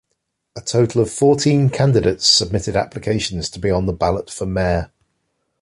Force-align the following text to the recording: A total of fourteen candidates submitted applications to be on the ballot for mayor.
A 0.55 0.61
total 0.61 1.03
of 1.03 1.11
fourteen 1.11 1.69
candidates 1.69 2.25
submitted 2.25 2.75
applications 2.75 3.51
to 3.51 3.59
be 3.59 3.69
on 3.69 3.85
the 3.85 3.93
ballot 3.93 4.31
for 4.31 4.47
mayor. 4.47 4.91